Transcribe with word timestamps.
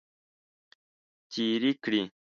تیرې 1.31 1.71
کړې. 1.83 2.01